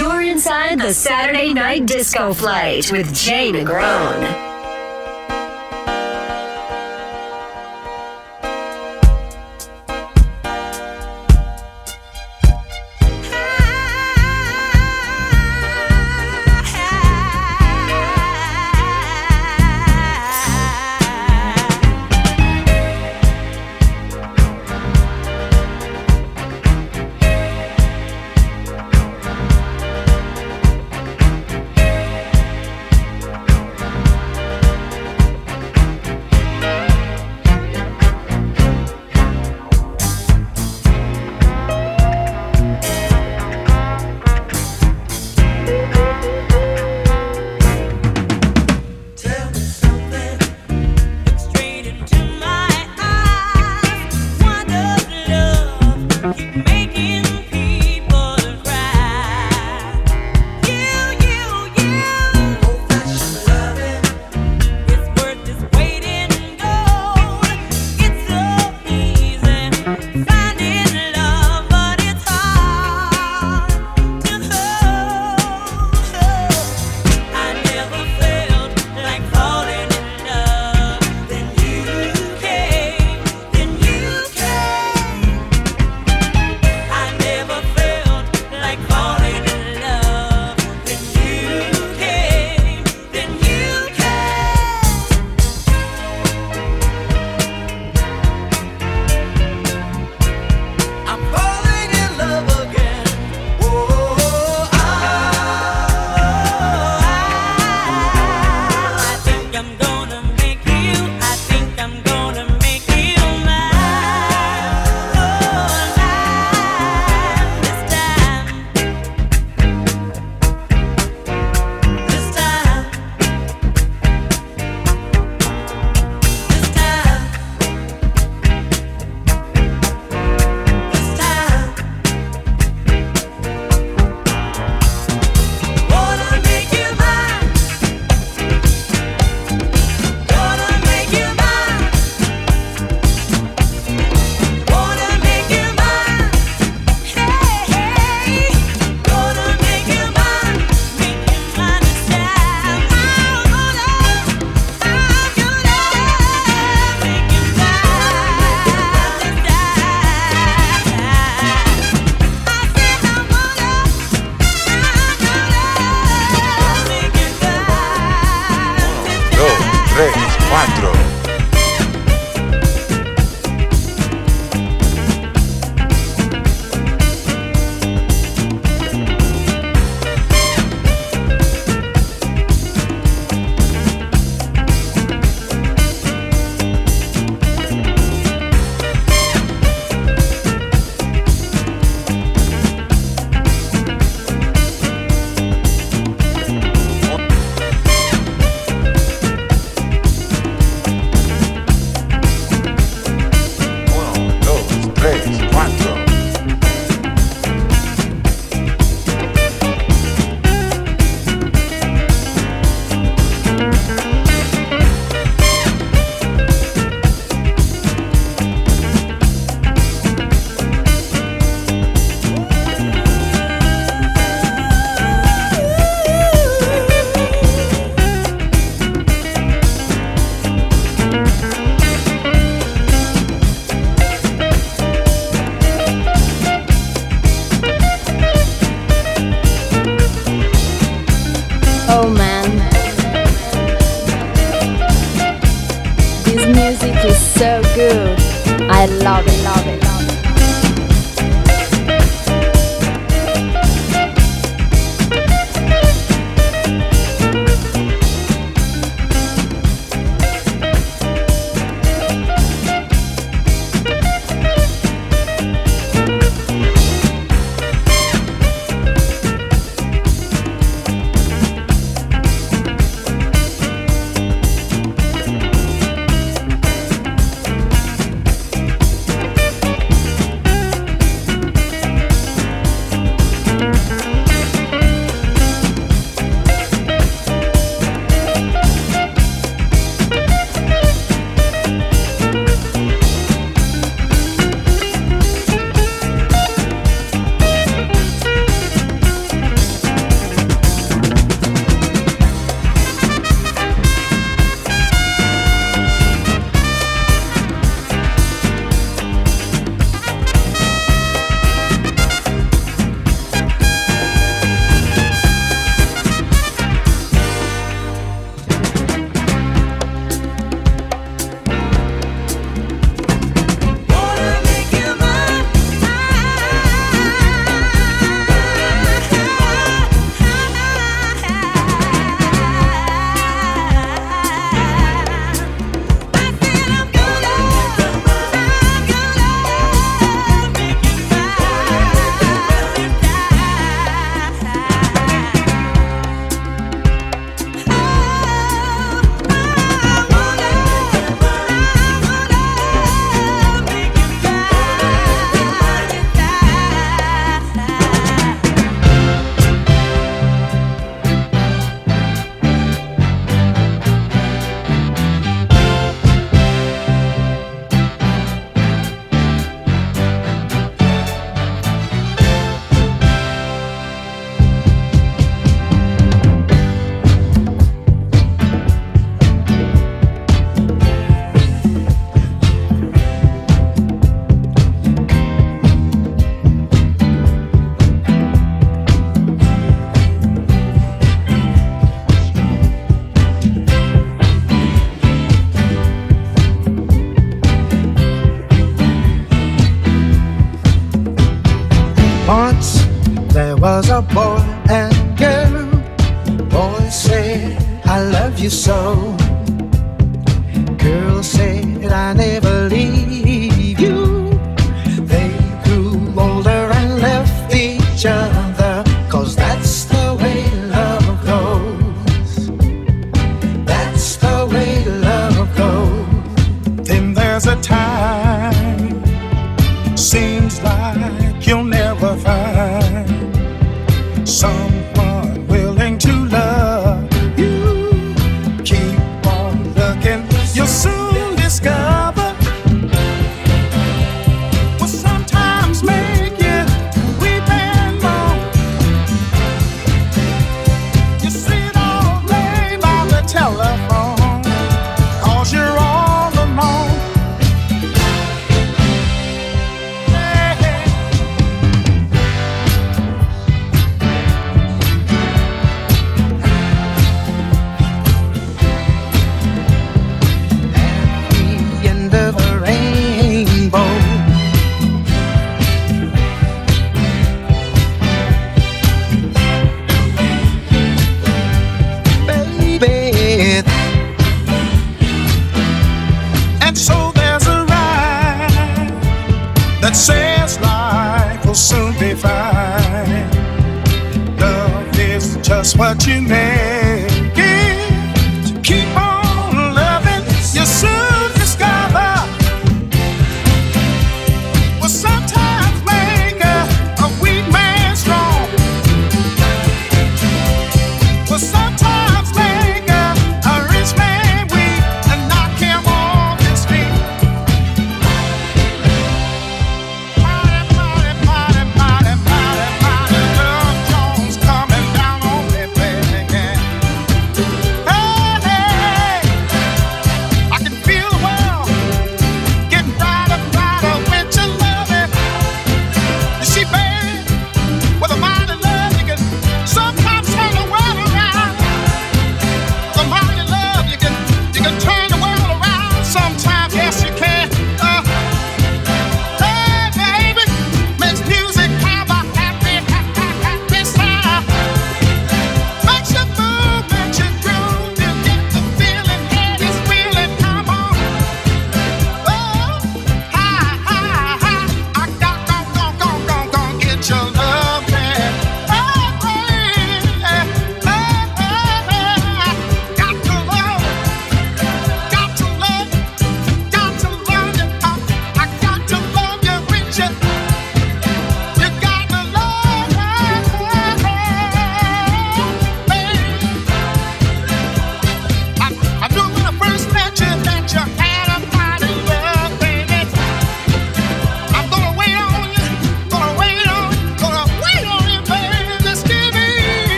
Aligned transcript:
You're 0.00 0.22
inside 0.22 0.80
the 0.80 0.94
Saturday 0.94 1.52
Night 1.52 1.84
Disco 1.84 2.32
Flight 2.32 2.90
with 2.90 3.14
Jay 3.14 3.52
Negron. 3.52 4.49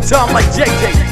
Time 0.00 0.32
like 0.32 0.46
JJ. 0.46 1.09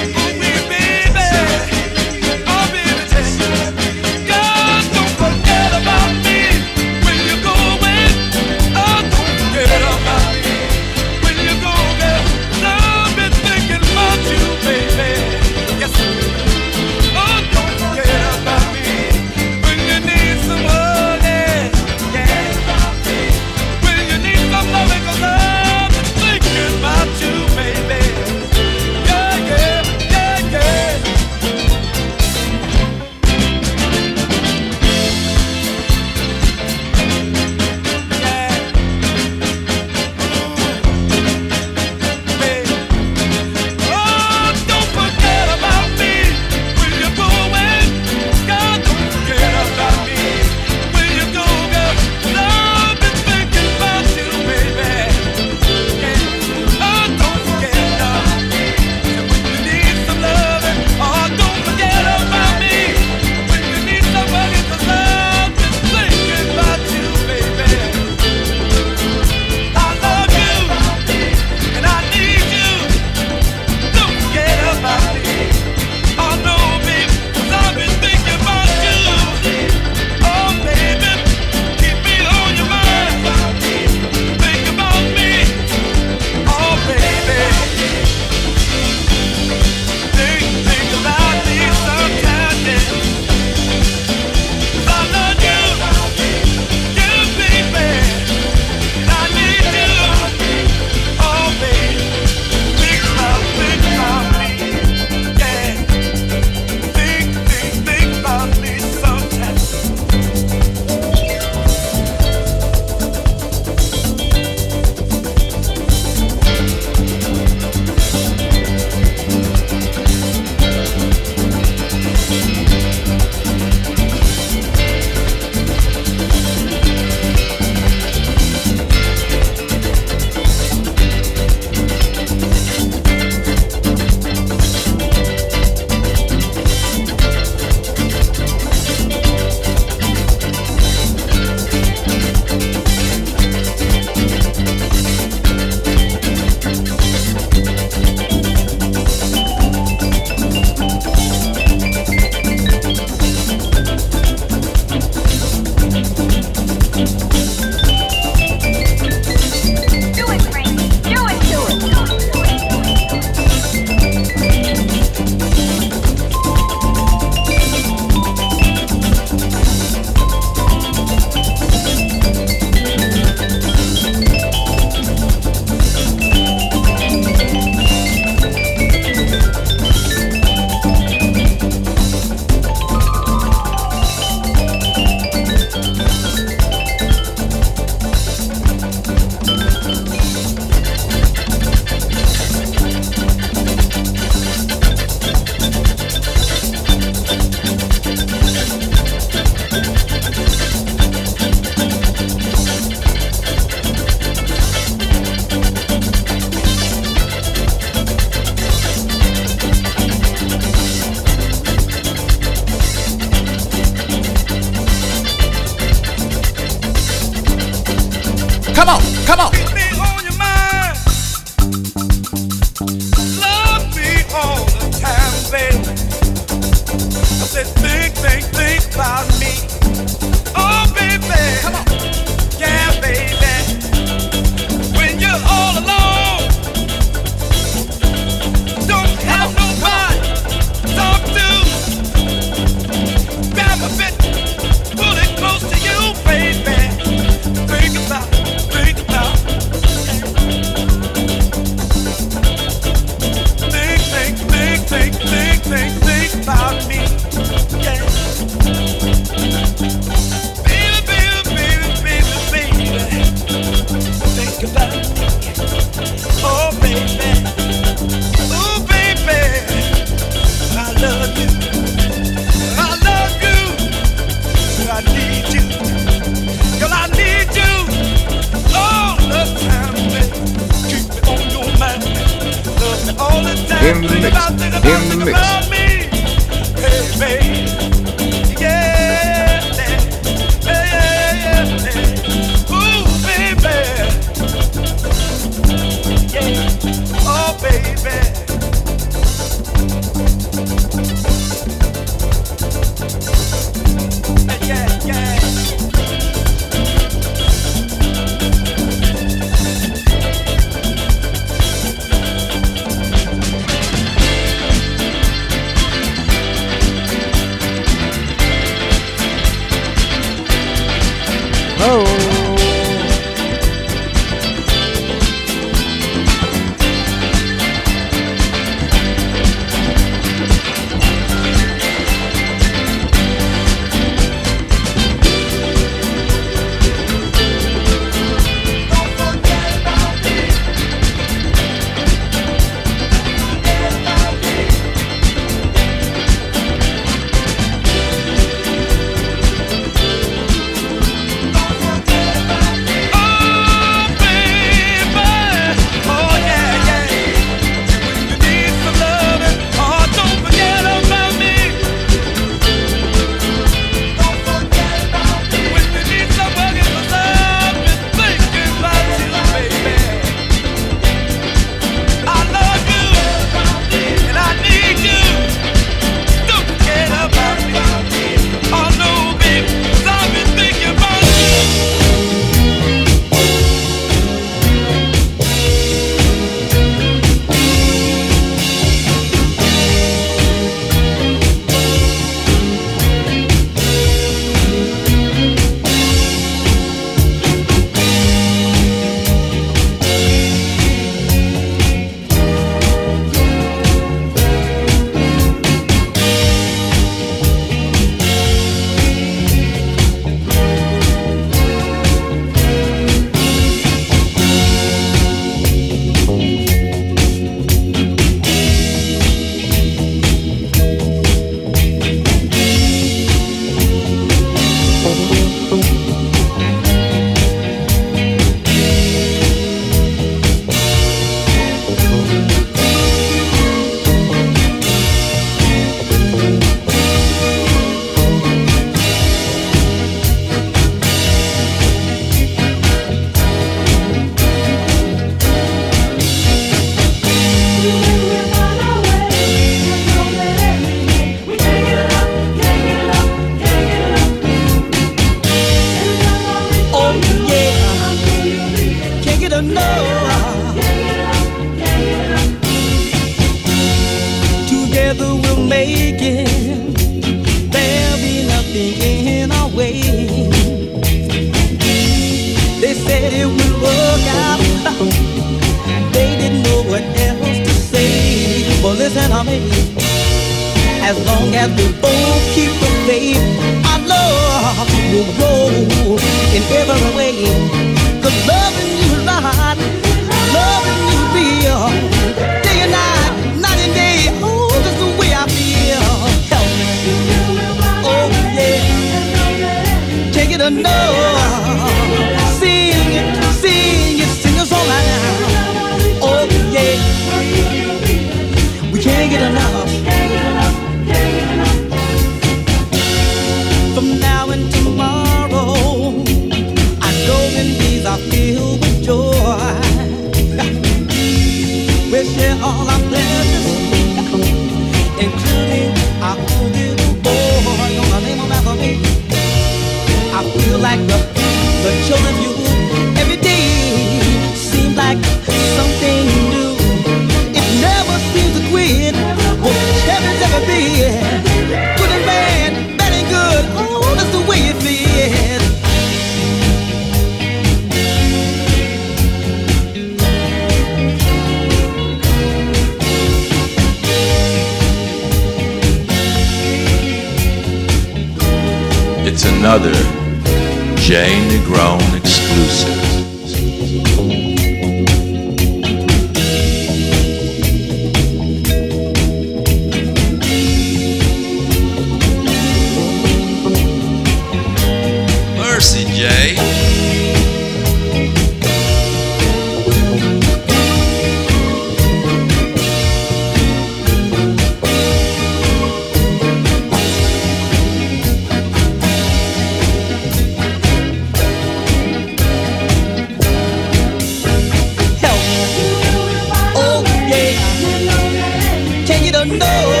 Oh. 599.43 600.00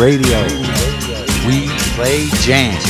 Radio. 0.00 0.42
We 1.46 1.68
play 1.94 2.30
jam. 2.40 2.89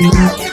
For 0.00 0.44
you. 0.44 0.49